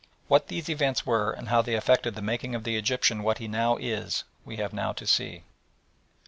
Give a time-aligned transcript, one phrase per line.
[0.27, 3.47] What these events were and how they affected the making of the Egyptian what he
[3.47, 5.43] now is we have now to see.